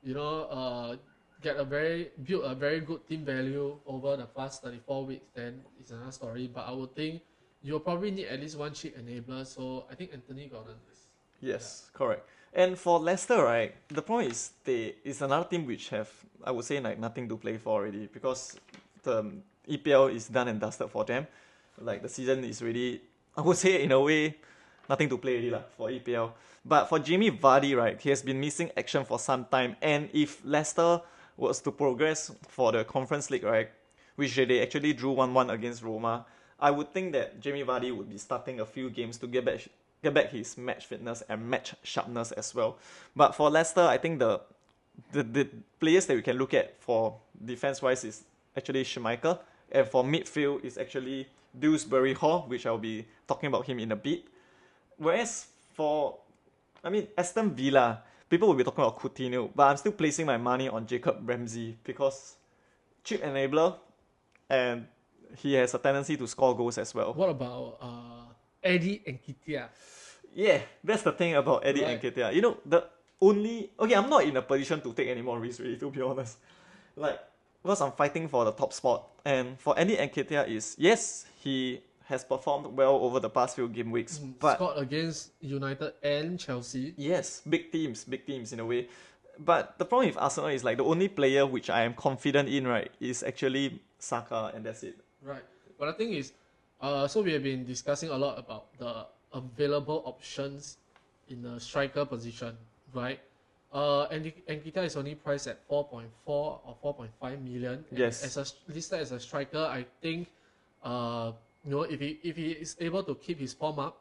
[0.04, 0.96] you know, uh,
[1.44, 5.28] get a very build a very good team value over the past thirty four weeks,
[5.36, 6.48] then it's another story.
[6.48, 7.20] But I would think
[7.60, 9.44] you'll probably need at least one cheap enabler.
[9.44, 11.04] So I think Anthony Gordon is.
[11.40, 12.24] Yes, correct.
[12.54, 16.08] And for Leicester, right, the point is they is another team which have
[16.42, 18.56] I would say like nothing to play for already because
[19.04, 19.36] the
[19.68, 21.26] EPL is done and dusted for them.
[21.76, 23.02] Like the season is really
[23.36, 24.40] I would say in a way
[24.88, 26.32] nothing to play lah for EPL.
[26.64, 29.76] But for Jamie Vardy, right, he has been missing action for some time.
[29.84, 31.04] And if Leicester
[31.36, 33.70] was to progress for the Conference League, right,
[34.16, 36.26] which they actually drew one-one against Roma,
[36.60, 39.60] I would think that Jamie Vardy would be starting a few games to get back
[40.02, 42.76] get back his match fitness and match sharpness as well.
[43.16, 44.40] But for Leicester, I think the
[45.12, 45.48] the, the
[45.80, 48.24] players that we can look at for defense wise is
[48.56, 49.38] actually Schmeichel,
[49.72, 51.26] and for midfield is actually
[51.58, 54.24] Dewsbury Hall, which I'll be talking about him in a bit.
[54.96, 56.18] Whereas for,
[56.82, 60.36] I mean, Aston Villa, people will be talking about Coutinho, but I'm still placing my
[60.36, 62.36] money on Jacob Ramsey because
[63.02, 63.76] cheap enabler,
[64.48, 64.86] and
[65.36, 67.12] he has a tendency to score goals as well.
[67.12, 68.32] What about uh,
[68.62, 69.68] Eddie Nketiah?
[70.34, 72.00] Yeah, that's the thing about Eddie Right.
[72.00, 72.34] Nketiah.
[72.34, 72.84] You know, the
[73.20, 76.02] only okay, I'm not in a position to take any more risks, really, to be
[76.02, 76.38] honest.
[76.96, 77.20] Like,
[77.62, 81.80] because I'm fighting for the top spot, and for Eddie and Nketiah is yes, he
[82.04, 86.94] has performed well over the past few game weeks, but Scored against United and Chelsea.
[86.96, 88.88] yes, big teams, big teams in a way.
[89.38, 92.66] But the problem with Arsenal is like the only player which I am confident in,
[92.66, 94.96] right, is actually Saka, and that's it.
[95.22, 95.42] Right.
[95.78, 96.32] But the thing is,
[96.80, 100.76] uh, so we have been discussing a lot about the available options
[101.28, 102.56] in the striker position,
[102.92, 103.18] right?
[103.72, 107.84] Uh, and Nketiah is only priced at 4.4 or 4.5 million.
[107.90, 108.22] Yes.
[108.22, 110.28] As a listed as a striker, I think,
[110.84, 111.32] uh,
[111.64, 114.00] you know, if he if he is able to keep his form up,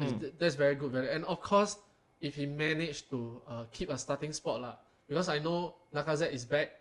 [0.00, 0.32] Mm.
[0.38, 1.10] that's very good value.
[1.10, 1.76] And of course,
[2.20, 4.74] if he managed to uh, keep a starting spot lah,
[5.08, 6.72] because I know Lacazette is back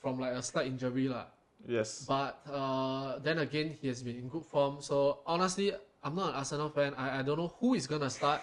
[0.00, 1.26] from like a slight injury lah.
[1.66, 2.04] Yes.
[2.04, 4.82] But uh, then again, he has been in good form.
[4.82, 5.72] So honestly,
[6.04, 6.92] I'm not an Arsenal fan.
[6.98, 8.42] I, I don't know who is gonna start.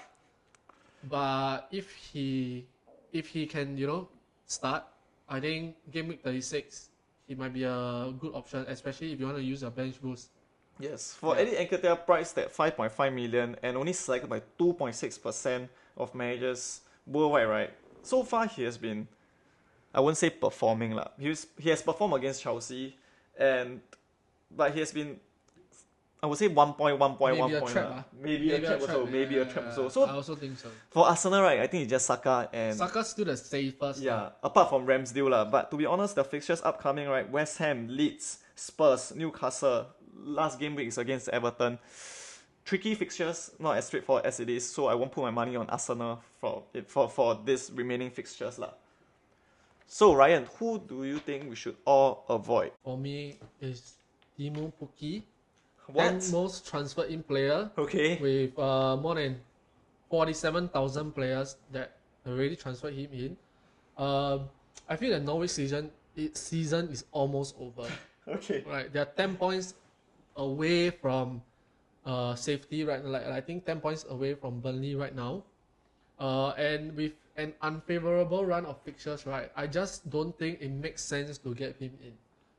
[1.06, 2.66] But if he
[3.14, 4.08] if he can, you know,
[4.46, 4.84] start,
[5.28, 6.90] I think game week 36,
[7.28, 10.30] he might be a good option, especially if you want to use a bench boost.
[10.80, 11.42] Yes, for Yeah.
[11.42, 17.72] Eddie Nketiah priced at 5.5 million and only selected by 2.6% of managers worldwide, right?
[18.02, 19.08] So far, he has been,
[19.94, 21.10] I wouldn't say performing, lah.
[21.20, 22.96] He, was, he has performed against Chelsea,
[23.38, 23.82] and
[24.50, 25.20] but he has been,
[26.24, 27.72] I would say 1 point, 1 point, Maybe 1 a point.
[27.74, 28.04] trap, ah.
[28.22, 29.90] Maybe, a trap also, maybe a trap also.
[29.90, 30.70] So I also think so.
[30.90, 34.00] for Arsenal, right, I think it's just Saka and Saka's still the safest.
[34.00, 35.44] yeah, apart from Ramsdale lah.
[35.44, 37.30] But to be honest, the fixtures upcoming, right?
[37.30, 39.88] West Ham, Leeds, Spurs, Newcastle.
[40.24, 41.80] Last game week is against Everton.
[42.66, 44.70] Tricky fixtures, not as straightforward as it is.
[44.70, 48.60] So I won't put my money on Arsenal for it for for this remaining fixtures
[48.60, 48.74] lah.
[49.88, 52.72] So Ryan, who do you think we should all avoid?
[52.84, 53.94] For me, is
[54.38, 55.24] Teemu Pukki.
[55.88, 56.22] What?
[56.22, 58.22] 10 most transferred in player Okay.
[58.22, 59.42] with uh, more than
[60.12, 63.38] 47,000 players that already transferred him in.
[63.98, 64.46] Um,
[64.88, 67.90] I feel that Norwich season its season is almost over.
[68.30, 68.64] Okay.
[68.70, 69.74] Right, there are 10 points
[70.40, 71.44] away from
[72.08, 75.44] uh, safety right like I think 10 points away from Burnley right now.
[76.20, 81.04] Uh, and with an unfavorable run of fixtures, right, I just don't think it makes
[81.04, 82.12] sense to get him in.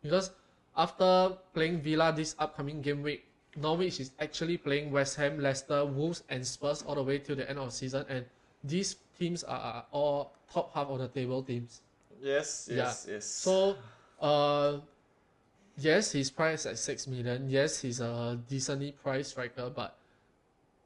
[0.02, 0.30] Because
[0.76, 6.22] after playing Villa this upcoming game week, Norwich is actually playing West Ham, Leicester, Wolves,
[6.30, 8.24] and Spurs all the way till the end of the season, and
[8.64, 11.82] these teams are, are all top half of the table teams.
[12.22, 12.68] Yes.
[12.72, 13.06] Yes.
[13.08, 13.26] Yes.
[13.26, 13.76] So,
[14.20, 14.78] uh,
[15.80, 17.48] yes, he's priced at six million.
[17.48, 19.96] Yes, he's a decently priced striker, but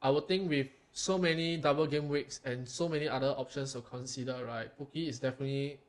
[0.01, 3.81] I would think with so many double game weeks and so many other options to
[3.81, 4.71] consider, right?
[4.79, 5.79] Pukki is definitely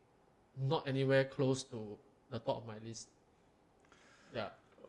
[0.68, 1.96] not anywhere close to
[2.30, 3.08] the top of my list.
[4.34, 4.48] Yeah.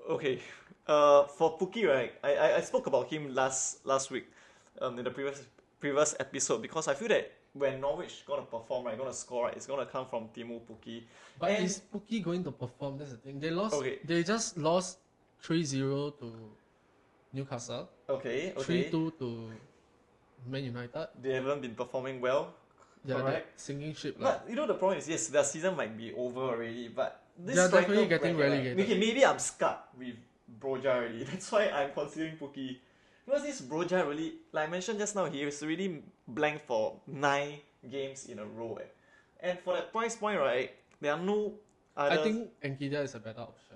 [0.09, 0.39] Okay.
[0.87, 2.13] Uh, for Pukki, right?
[2.23, 4.25] I, I I spoke about him last last week,
[4.81, 5.45] um, in the previous
[5.79, 9.65] previous episode because I feel that when Norwich gonna perform, right, gonna score, right, it's
[9.65, 11.03] gonna come from Teemu Pukki.
[11.39, 12.97] But And- is Pukki going to perform?
[12.97, 13.39] That's the thing.
[13.39, 13.75] They lost.
[13.75, 13.99] Okay.
[14.03, 14.99] They just lost
[15.41, 16.33] 3-0 to
[17.33, 17.89] Newcastle.
[18.09, 18.89] Okay, Three okay.
[18.89, 19.51] two to
[20.47, 21.09] Man United.
[21.21, 22.53] They haven't been performing well.
[23.05, 23.59] Yeah, Correct.
[23.59, 24.17] sinking ship.
[24.19, 27.55] But you know the problem is yes, the season might be over already, but this
[27.55, 28.79] They're definitely getting right, relegated.
[28.79, 30.15] Okay, maybe I'm stuck with
[30.59, 31.23] Broja already.
[31.29, 32.77] That's why I'm considering Pukki.
[33.27, 37.59] Because this Broja really, like I mentioned just now, he was really blank for nine
[37.91, 38.79] games in a row.
[38.79, 38.87] Eh.
[39.41, 41.53] And for that price point, right, there are no
[41.95, 42.21] other.
[42.21, 43.75] I think Nketiah is a better option.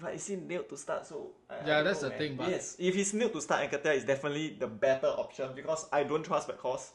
[0.00, 1.06] But is he nailed to start?
[1.06, 2.18] So I- I Yeah, don't that's know, the man.
[2.18, 5.88] thing, but- yes, if he's nailed to start, Nketiah is definitely the better option because
[5.90, 6.90] I don't trust Backhouse.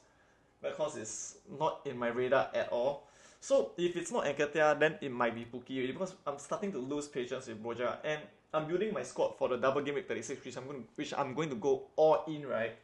[0.63, 3.09] Backhouse is not in my radar at all.
[3.41, 6.77] So if it's not Nketiah, then it might be Pukki already because I'm starting to
[6.77, 8.21] lose patience with Broja and
[8.53, 11.13] I'm building my squad for the double game week 36, which I'm going to, which
[11.13, 12.45] I'm going to go all in.
[12.45, 12.75] Right,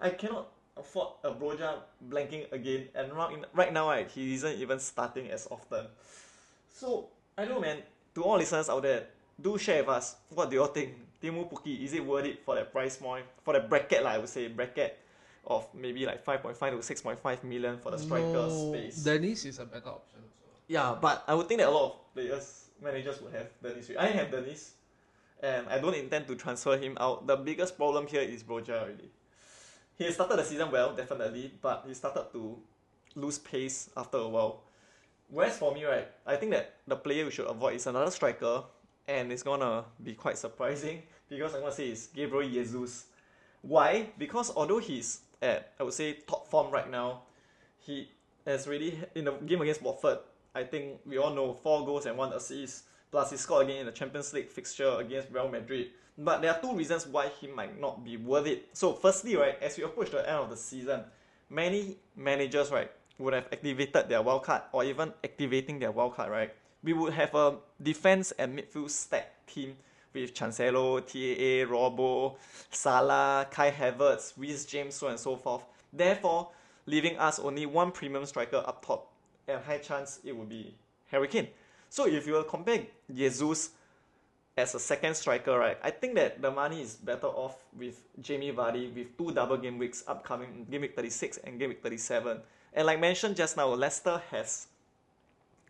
[0.00, 4.78] I cannot afford a Broja blanking again, and right, right now, right, he isn't even
[4.78, 5.86] starting as often.
[6.72, 7.78] So I don't know, man.
[8.14, 9.04] To all listeners out there,
[9.40, 10.94] do share with us what do you all think.
[11.22, 13.24] Teemu Pukki, is it worth it for that price point?
[13.42, 14.98] For the bracket, like I would say bracket
[15.46, 18.96] of maybe like 5.5 to 6.5 million for the striker no, space.
[19.02, 20.44] Dennis is a better option also.
[20.68, 23.90] Yeah, but I would think that a lot of players, managers would have Dennis.
[23.98, 24.72] I have Dennis,
[25.42, 27.26] and I don't intend to transfer him out.
[27.26, 29.10] The biggest problem here is Broja already.
[29.96, 32.58] He started the season well, definitely, but he started to
[33.14, 34.62] lose pace after a while.
[35.28, 38.64] Whereas for me, right, I think that the player we should avoid is another striker,
[39.08, 43.06] and it's gonna be quite surprising because I'm gonna say it's Gabriel Jesus.
[43.62, 44.10] Why?
[44.18, 47.22] Because although he's at I would say top form right now,
[47.80, 48.08] he
[48.46, 50.18] has really in the game against Watford.
[50.54, 52.84] I think we all know four goals and one assist.
[53.16, 55.86] Plus he scored again in the Champions League fixture against Real Madrid.
[56.18, 58.68] But there are two reasons why he might not be worth it.
[58.74, 61.00] So firstly, right, as we approach the end of the season,
[61.48, 66.52] many managers, right, would have activated their wildcard or even activating their wildcard, right?
[66.84, 69.76] We would have a defense and midfield stacked team
[70.12, 72.36] with Cancelo, TAA, Robo,
[72.70, 75.62] Salah, Kai Havertz, Reece James, so and so forth.
[75.90, 76.50] Therefore,
[76.84, 79.10] leaving us only one premium striker up top,
[79.48, 80.74] and high chance it would be
[81.10, 81.48] Harry Kane.
[81.96, 83.70] So if you will compare Jesus
[84.54, 88.52] as a second striker, right, I think that the money is better off with Jamie
[88.52, 92.36] Vardy with two double game weeks upcoming, game week 36 and game week 37.
[92.74, 94.66] And like mentioned just now, Leicester has,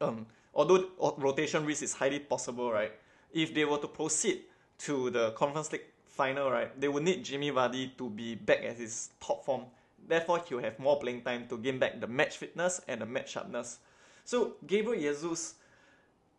[0.01, 0.87] um, although
[1.17, 2.91] rotation risk is highly possible, right,
[3.33, 4.41] if they were to proceed
[4.79, 8.79] to the Conference League final, right, they would need Jimmy Vardy to be back at
[8.79, 9.63] his top form.
[10.09, 13.31] Therefore, he'll have more playing time to gain back the match fitness and the match
[13.31, 13.79] sharpness.
[14.25, 15.55] So, Gabriel Jesus,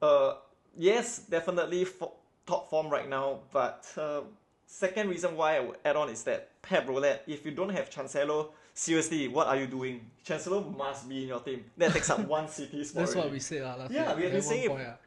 [0.01, 0.35] uh,
[0.77, 2.13] yes, definitely fo-
[2.45, 4.21] top form right now, but uh,
[4.65, 7.89] second reason why I would add on is that Pep Roulette, if you don't have
[7.89, 10.01] Cancelo, seriously, what are you doing?
[10.25, 11.65] Cancelo must be in your team.
[11.77, 13.03] That takes up one city spot.
[13.05, 13.91] That's what we said uh, last time.
[13.91, 14.97] Yeah, we have been saying it.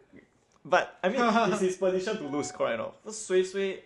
[0.64, 1.20] But I mean,
[1.52, 3.02] it's his position to lose, correct or not?
[3.02, 3.80] Because Sway Sway,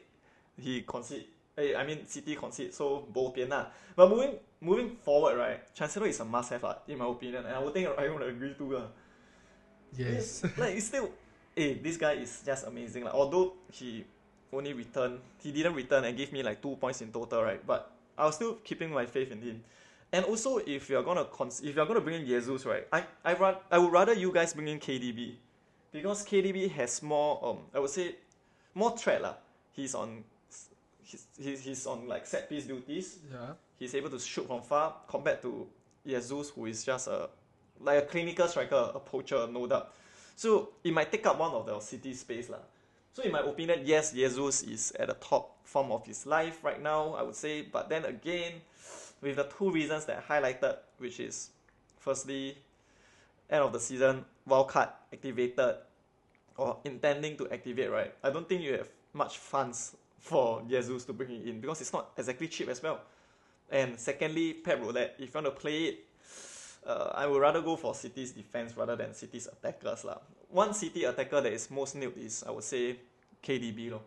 [0.61, 1.27] he concede.
[1.57, 3.67] eh, I mean, City concede, so both lah.
[3.95, 7.61] But moving moving forward, right, Cancelo is a must-have, ah, in my opinion, and I
[7.63, 8.77] would think I would agree too.
[8.77, 8.87] ah.
[9.97, 10.43] Yes.
[10.57, 11.11] Like it's still,
[11.57, 13.05] eh, this guy is just amazing.
[13.05, 14.05] Like, although he
[14.53, 17.65] only returned, he didn't return and gave me like two points in total, right?
[17.67, 19.63] But I was still keeping my faith in him.
[20.13, 23.35] And also, if you're gonna cons- if you're gonna bring in Jesus, right, I I
[23.35, 25.35] ra- I would rather you guys bring in KDB,
[25.91, 28.15] because KDB has more um I would say
[28.75, 29.35] more threat lah.
[29.73, 30.23] He's on
[31.03, 33.53] he's, he's, he's on like set piece duties yeah.
[33.79, 35.67] he's able to shoot from far compared to
[36.07, 37.29] Jesus, who is just a
[37.81, 39.93] like a clinical striker, a poacher, no doubt.
[40.37, 42.59] So it might take up one of the city space lah.
[43.13, 46.83] So in my opinion, yes, Jesus is at the top form of his life right
[46.83, 47.63] now, I would say.
[47.63, 48.55] But then again,
[49.21, 51.51] with the two reasons that I highlighted, which is
[52.01, 52.59] firstly,
[53.49, 55.77] end of the season, wildcard activated
[56.57, 58.15] or intending to activate, right?
[58.23, 61.93] I don't think you have much funds for Jesus to bring it in because it's
[61.93, 63.01] not exactly cheap as well.
[63.71, 66.05] And secondly, Pep Roulette, if you want to play it,
[66.87, 70.05] uh, I would rather go for City's defense rather than City's attackers.
[70.05, 70.19] lah.
[70.51, 72.97] One City attacker that is most niled is, I would say,
[73.43, 73.91] KDB.
[73.91, 74.01] Lor.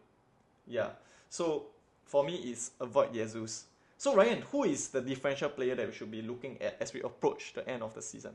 [0.66, 0.90] Yeah.
[1.30, 1.68] So
[2.06, 3.66] for me, is avoid Jesus.
[3.98, 7.02] So Ryan, who is the differential player that we should be looking at as we
[7.02, 8.34] approach the end of the season?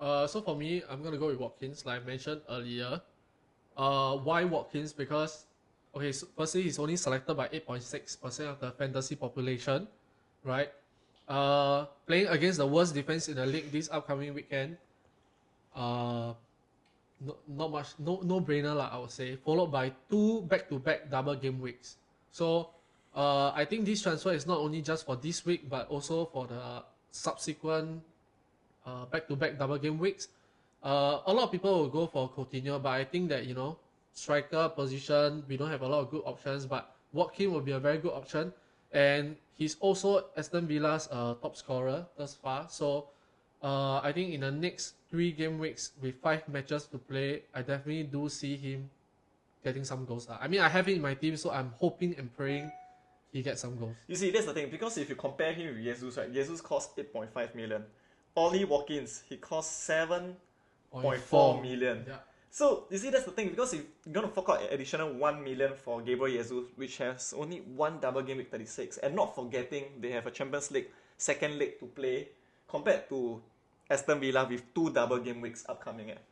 [0.00, 3.00] Uh, so for me, I'm gonna go with Watkins, like I mentioned earlier.
[3.76, 4.92] Uh, why Watkins?
[4.92, 5.44] Because
[5.94, 9.86] okay, so firstly, he's only selected by 8.6 percent of the fantasy population,
[10.42, 10.72] right?
[11.24, 14.76] Uh, playing against the worst defense in the league this upcoming weekend.
[15.74, 16.34] Uh,
[17.20, 18.92] no, not much, no no brainer lah.
[18.92, 21.96] I would say, followed by two back to back double game weeks.
[22.28, 22.68] So,
[23.14, 26.46] uh, I think this transfer is not only just for this week, but also for
[26.46, 26.82] the
[27.14, 28.02] subsequent
[28.84, 30.28] uh, back-to-back double game weeks.
[30.82, 33.78] Uh, a lot of people will go for Coutinho, but I think that you know
[34.12, 36.66] striker position we don't have a lot of good options.
[36.66, 38.52] But Watkin will be a very good option,
[38.94, 42.66] and he's also Aston Villa's uh, top scorer thus far.
[42.70, 43.08] So
[43.62, 47.60] uh, I think in the next three game weeks with five matches to play, I
[47.60, 48.88] definitely do see him
[49.62, 50.28] getting some goals.
[50.30, 52.70] I mean, I have it in my team, so I'm hoping and praying
[53.32, 53.96] he gets some goals.
[54.06, 56.32] You see, that's the thing because if you compare him with Jesus, right?
[56.32, 57.82] Jesus cost eight point five million.
[58.36, 60.36] Ollie Watkins, he cost seven
[60.92, 62.04] point four million.
[62.06, 62.18] Yeah.
[62.54, 65.42] So you see, that's the thing because if you're gonna fork out an additional one
[65.42, 69.34] million for Gabriel Jesus, which has only one double game week thirty six, and not
[69.34, 70.86] forgetting they have a Champions League
[71.18, 72.28] second leg to play,
[72.68, 73.42] compared to
[73.90, 76.12] Aston Villa with two double game weeks upcoming.
[76.12, 76.22] Eh.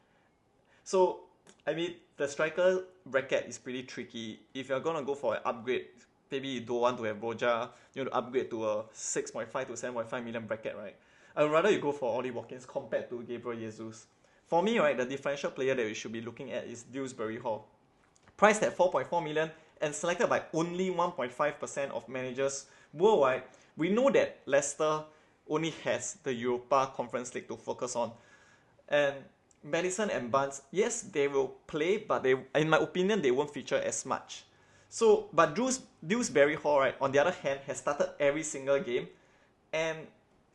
[0.85, 1.23] So
[1.67, 4.39] I mean, the striker bracket is pretty tricky.
[4.55, 5.87] If you're gonna go for an upgrade,
[6.31, 9.51] maybe you don't want to have Roja, you want to upgrade to a six point
[9.51, 10.95] five to seven point five million bracket, right?
[11.35, 14.07] I'd rather you go for Ollie Watkins compared to Gabriel Jesus.
[14.53, 17.65] For me, right, the differential player that we should be looking at is Dewsbury Hall.
[18.37, 23.45] Priced at 4.4 million and selected by only 1.5% of managers worldwide,
[23.79, 25.05] we know that Leicester
[25.49, 28.13] only has the Europa Conference League to focus on.
[28.91, 29.15] And
[29.65, 33.81] Maddison and Barnes, yes, they will play, but they, in my opinion, they won't feature
[33.81, 34.45] as much.
[34.91, 39.09] So, but Drews, Dewsbury Hall, right, on the other hand, has started every single game,
[39.73, 39.97] and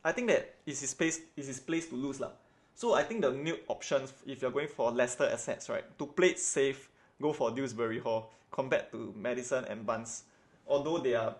[0.05, 2.29] I think that is his place is his place to lose lah.
[2.77, 6.27] So I think the new options if you're going for Leicester assets, right, to play
[6.27, 10.25] it safe, go for Dewsbury Hall compared to Maddison and Barnes.
[10.67, 11.33] Although they are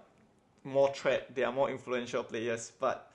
[0.63, 3.11] more threat, they are more influential players, but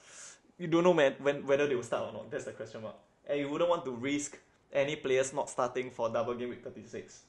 [0.57, 2.31] you don't know man, when whether they will start or not.
[2.31, 2.95] That's the question mark.
[3.27, 4.39] And you wouldn't want to risk
[4.73, 7.23] any players not starting for double game week 36.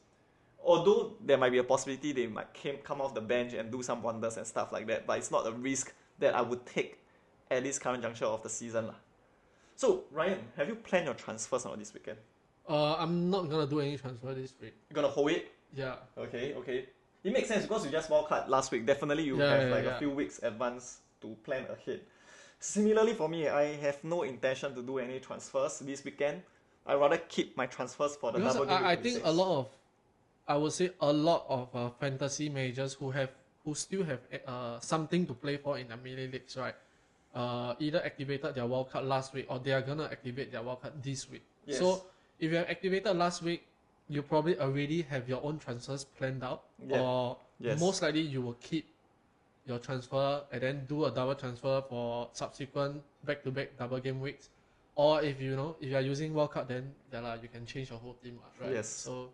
[0.63, 3.81] Although there might be a possibility they might came, come off the bench and do
[3.81, 6.99] some wonders and stuff like that, but it's not a risk that I would take
[7.49, 8.85] at this current juncture of the season.
[8.93, 9.01] lah.
[9.75, 12.17] So, Ryan, have you planned your transfers not this weekend?
[12.67, 14.73] Uh, I'm not gonna do any transfer this week.
[14.89, 15.51] You're gonna hold it?
[15.75, 15.95] Yeah.
[16.17, 16.85] Okay, okay.
[17.23, 18.85] It makes sense because you just wildcard last week.
[18.85, 19.97] Definitely you Yeah, have yeah, like a yeah.
[19.97, 22.01] few weeks advance to plan ahead.
[22.59, 26.43] Similarly for me, I have no intention to do any transfers this weekend.
[26.85, 29.31] I rather keep my transfers for the Because double game I, I week think a
[29.31, 29.37] 26.
[29.37, 29.69] lot of,
[30.47, 33.31] I would say a lot of uh, fantasy managers who have
[33.65, 36.75] who still have uh, something to play for in the mini leagues, right?
[37.33, 41.27] Uh, either activated their wildcard last week or they are gonna activate their wildcard this
[41.31, 41.41] week.
[41.65, 41.79] Yes.
[41.79, 42.03] So
[42.39, 43.65] if you have activated last week,
[44.07, 47.01] you probably already have your own transfers planned out, Yeah.
[47.01, 47.79] or Yes.
[47.79, 48.85] most likely you will keep
[49.65, 54.49] your transfer and then do a double transfer for subsequent back-to-back double game weeks.
[54.95, 57.97] Or if you know if you are using wildcard, then yeah, you can change your
[57.97, 58.73] whole team, right?
[58.73, 58.87] Yes.
[58.89, 59.31] So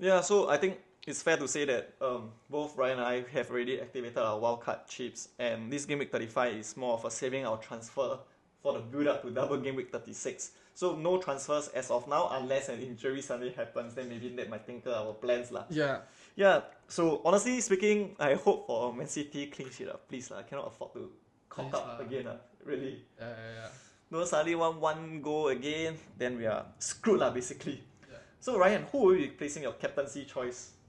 [0.00, 3.50] Yeah, so I think it's fair to say that um, both Ryan and I have
[3.50, 7.46] already activated our wildcard chips, and this game week 35 is more of a saving
[7.46, 8.18] our transfer
[8.62, 10.52] for the build up to double game week 36.
[10.74, 14.66] So no transfers as of now, unless an injury suddenly happens, then maybe that might
[14.66, 15.64] tinker our plans lah.
[15.70, 15.98] yeah,
[16.36, 19.96] Yeah, so honestly speaking, I hope for Man City clean sheet lah.
[20.08, 21.10] Please lah, I cannot afford to
[21.48, 22.06] cock Please up lah.
[22.06, 22.38] again lah.
[22.64, 23.04] Really.
[23.18, 23.70] yeah, yeah, yeah.
[24.10, 27.80] No suddenly one one goal again, then we are screwed lah basically.
[28.08, 28.20] Yeah.
[28.40, 30.79] So Ryan, who will you be placing your captaincy choice?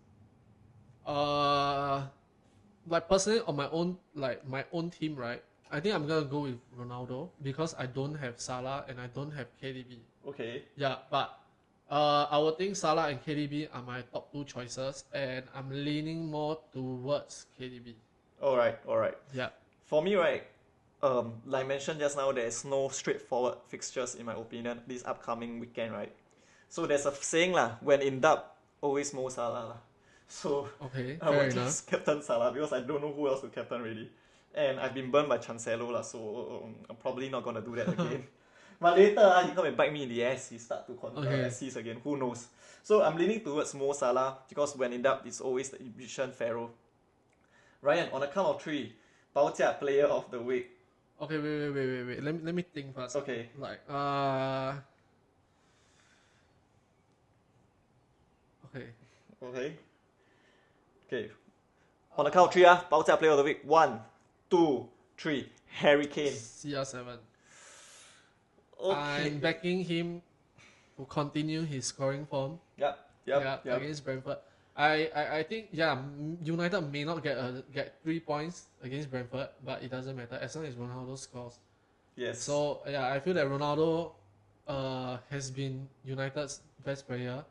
[1.06, 2.08] Uh,
[2.88, 5.42] like personally on my own, like my own team, right?
[5.72, 9.32] I think I'm gonna go with Ronaldo because I don't have Salah and I don't
[9.32, 10.00] have KDB.
[10.28, 10.64] Okay.
[10.76, 11.40] Yeah, but
[11.90, 16.30] uh, I would think Salah and KDB are my top two choices, and I'm leaning
[16.30, 17.96] more towards KDB.
[18.42, 19.18] Alright, alright.
[19.34, 19.50] Yeah,
[19.86, 20.44] For me, right,
[21.04, 25.94] um, like mentioned just now, there's no straightforward fixtures in my opinion this upcoming weekend,
[25.94, 26.12] right?
[26.70, 29.80] So there's a saying lah, when in doubt, always Mo Salah lah.
[30.32, 31.54] So okay, I will enough.
[31.54, 34.10] just captain Salah because I don't know who else to captain really.
[34.56, 37.90] And I've been burned by Cancelo lah, so um, I'm probably not gonna do that
[37.98, 38.24] again.
[38.80, 41.28] but later, ah, he come and bite me in the ass, he start to counter
[41.28, 41.44] Okay.
[41.48, 42.48] assists again, who knows.
[42.84, 46.72] So I'm leaning towards Mo Salah because when in doubt, it's always the Egyptian pharaoh.
[47.82, 48.94] Ryan, on a count of three,
[49.36, 50.72] Bao Jia player of the week.
[51.22, 52.24] Okay, wait, wait, wait, wait, wait.
[52.24, 53.16] Let me let me think first.
[53.16, 53.50] Okay.
[53.58, 54.74] Like, uh,
[58.66, 58.88] okay.
[59.44, 59.74] Okay.
[61.12, 61.30] Okay.
[62.18, 63.60] On the count of three, ah, Bao Jia player of the week.
[63.64, 64.00] One,
[64.50, 64.88] two,
[65.18, 65.50] three.
[65.68, 66.32] Harry Kane.
[66.32, 67.18] CR7.
[68.80, 69.28] Okay.
[69.28, 70.22] I'm backing him
[70.98, 72.60] to continue his scoring form.
[72.78, 72.98] Yep.
[73.26, 73.42] Yep.
[73.42, 73.82] yeah, yep.
[73.82, 74.38] against Brentford.
[74.76, 76.02] I, I, I think yeah,
[76.44, 80.56] United may not get a, get three points against Brentford, but it doesn't matter as
[80.56, 81.60] long as Ronaldo scores.
[82.16, 82.42] Yes.
[82.42, 84.14] So yeah, I feel that Ronaldo
[84.68, 87.44] uh, has been United's best player.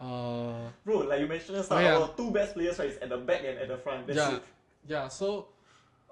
[0.00, 3.08] Uh, Bro, like you mentioned just now, Oh, our two best players right is at
[3.08, 4.06] the back and at the front.
[4.06, 4.42] That's yeah, it.
[4.88, 5.08] yeah.
[5.08, 5.48] So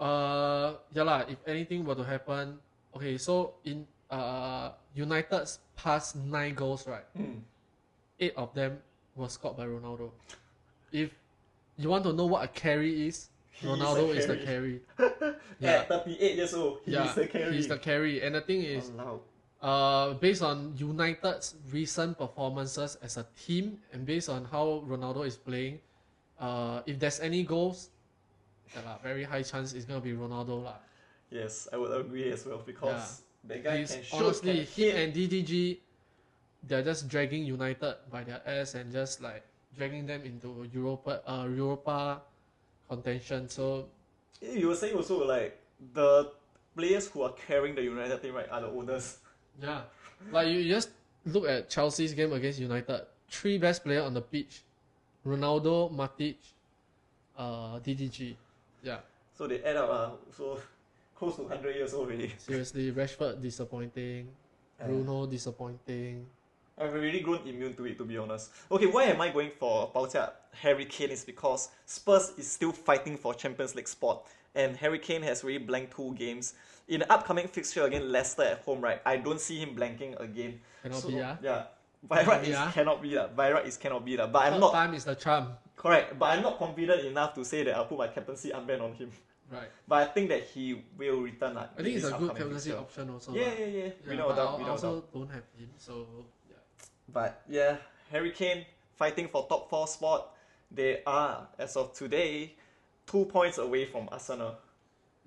[0.03, 1.23] Uh, yeah lah.
[1.29, 2.59] If anything were to happen,
[2.97, 3.15] okay.
[3.19, 7.07] So in uh United's past nine goals, right?
[7.15, 7.45] Hmm.
[8.19, 8.79] Eight of them
[9.15, 10.11] were scored by Ronaldo.
[10.91, 11.11] If
[11.79, 14.81] you want to know what a carry is, He Ronaldo a is the carry.
[15.61, 17.07] yeah, At 38 years old, he yeah.
[17.09, 17.53] is the carry.
[17.55, 18.23] He's the carry.
[18.27, 19.21] And the thing is, Walao.
[19.63, 25.37] Uh, based on United's recent performances as a team and based on how Ronaldo is
[25.37, 25.79] playing,
[26.41, 27.91] uh, if there's any goals,
[28.75, 30.77] yeah, very high chance it's gonna be Ronaldo lah.
[31.31, 35.15] Yes, I would agree as well because the guy He's can shoot, honestly him and
[35.15, 35.79] DDG,
[36.67, 39.47] they're just dragging United by their ass and just like
[39.79, 42.21] dragging them into Europa, uh, Europa
[42.89, 43.49] contention.
[43.49, 43.89] So
[44.43, 45.57] Eh, You were saying also like
[45.95, 46.33] the
[46.75, 49.22] players who are carrying the United team right are the owners.
[49.61, 49.83] Yeah,
[50.31, 50.91] like you just
[51.27, 53.07] look at Chelsea's game against United.
[53.29, 54.63] Three best player on the pitch:
[55.27, 56.37] Ronaldo, Matic,
[57.37, 58.37] uh, DDG.
[58.83, 58.99] Yeah,
[59.37, 60.59] So they add up uh, so
[61.17, 62.35] close to 100 years old already.
[62.39, 64.29] seriously, Rashford disappointing,
[64.85, 66.27] Bruno disappointing.
[66.79, 68.51] I've really grown immune to it to be honest.
[68.71, 73.17] Okay, why am I going for Baotia Harry Kane is because Spurs is still fighting
[73.17, 76.55] for Champions League spot and Harry Kane has already blanked two games.
[76.89, 79.01] In the upcoming fixture against Leicester at home, right?
[79.07, 80.61] I don't see him blanking again.
[80.83, 81.37] Cannot So, be ah.
[81.43, 81.65] Yeah.
[82.03, 83.37] By right is cannot be that.
[83.37, 84.33] By right is cannot be that.
[84.33, 85.55] But I'm not time is the charm.
[85.77, 86.19] correct.
[86.19, 89.11] But I'm not confident enough to say that I'll put my captaincy armband on him.
[89.51, 89.71] Right.
[89.87, 91.55] But I think that he will return.
[91.55, 92.79] lah I in think it's a good captaincy fixture.
[92.83, 93.31] option also.
[93.35, 93.85] Yeah, yeah, yeah.
[93.85, 95.13] Yeah, Without doubt, without also doubt.
[95.15, 96.07] don't have him, so
[96.51, 96.57] yeah.
[97.09, 97.77] But yeah,
[98.11, 98.67] Harry Kane
[98.99, 100.35] fighting for top four spot.
[100.75, 102.57] They are, as of today,
[103.07, 104.57] two points away from Arsenal.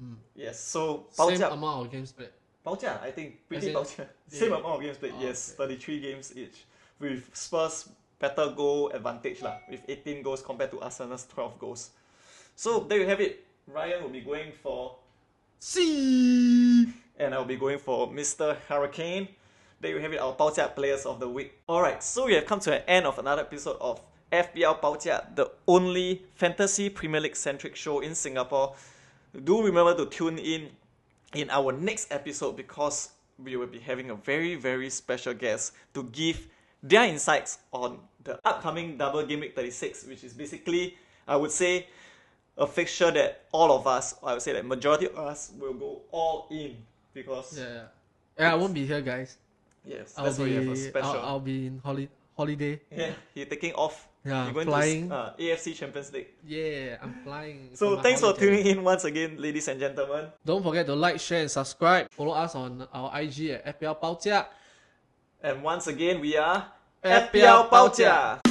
[0.02, 0.16] Mm.
[0.36, 2.30] Yes, so Same Baotia, amount of games played.
[2.66, 4.08] Baotia, I think pretty As in- Baotia.
[4.28, 4.58] Same yeah.
[4.58, 5.14] amount of games played.
[5.16, 5.68] Oh, yes, okay.
[5.68, 6.66] 33 games each.
[7.00, 11.90] With Spurs better goal advantage lah, with 18 goals compared to Arsenal's 12 goals.
[12.56, 13.46] So there you have it.
[13.68, 14.96] Ryan will be going for
[15.60, 18.56] C, and I'll be going for Mr.
[18.68, 19.28] Hurricane.
[19.82, 21.54] There you have it, our Baotia Players of the Week.
[21.68, 24.00] Alright, so we have come to an end of another episode of
[24.44, 28.76] FPL Baotia, the only fantasy Premier League centric show in Singapore.
[29.44, 30.70] Do remember to tune in
[31.34, 33.10] in our next episode because
[33.44, 36.48] we will be having a very, very special guest to give
[36.82, 40.96] their insights on the upcoming Double Game Week 36, which is basically,
[41.28, 41.88] I would say,
[42.58, 46.02] a fixture that all of us, I would say that majority of us will go
[46.12, 46.78] all in
[47.14, 47.82] because Yeah, yeah.
[48.40, 49.38] Yeah, I won't be here, guys.
[49.86, 51.00] yes, I'll that's why you have a be.
[51.02, 52.80] I'll, I'll be in holi- holiday.
[52.92, 54.08] yeah, you're taking off.
[54.26, 55.10] Yeah, you're going flying.
[55.10, 56.28] to uh, AFC Champions League.
[56.48, 57.70] Yeah, I'm flying.
[57.76, 60.26] So thanks for tuning in once again, ladies and gentlemen.
[60.44, 62.10] Don't forget to like, share, and subscribe.
[62.10, 64.48] Follow us on our IG at FPL.
[65.44, 66.66] And once again, we are
[67.04, 68.42] FPL Baotia.